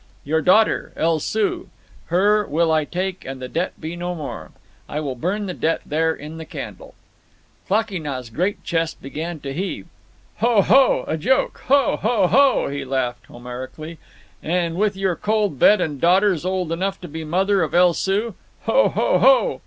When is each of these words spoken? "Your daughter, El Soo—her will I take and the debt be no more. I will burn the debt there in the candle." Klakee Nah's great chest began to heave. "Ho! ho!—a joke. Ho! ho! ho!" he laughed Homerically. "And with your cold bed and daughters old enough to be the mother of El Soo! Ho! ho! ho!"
"Your 0.23 0.41
daughter, 0.41 0.93
El 0.95 1.19
Soo—her 1.19 2.47
will 2.47 2.71
I 2.71 2.85
take 2.85 3.23
and 3.23 3.39
the 3.39 3.47
debt 3.47 3.79
be 3.79 3.95
no 3.95 4.15
more. 4.15 4.49
I 4.89 4.99
will 4.99 5.13
burn 5.13 5.45
the 5.45 5.53
debt 5.53 5.81
there 5.85 6.11
in 6.11 6.39
the 6.39 6.43
candle." 6.43 6.95
Klakee 7.67 7.99
Nah's 8.01 8.31
great 8.31 8.63
chest 8.63 8.99
began 8.99 9.39
to 9.41 9.53
heave. 9.53 9.85
"Ho! 10.37 10.63
ho!—a 10.63 11.17
joke. 11.17 11.61
Ho! 11.67 11.97
ho! 11.97 12.25
ho!" 12.25 12.67
he 12.69 12.83
laughed 12.83 13.27
Homerically. 13.27 13.99
"And 14.41 14.75
with 14.75 14.97
your 14.97 15.15
cold 15.15 15.59
bed 15.59 15.79
and 15.79 16.01
daughters 16.01 16.45
old 16.45 16.71
enough 16.71 16.99
to 17.01 17.07
be 17.07 17.19
the 17.19 17.29
mother 17.29 17.61
of 17.61 17.75
El 17.75 17.93
Soo! 17.93 18.33
Ho! 18.63 18.89
ho! 18.89 19.19
ho!" 19.19 19.59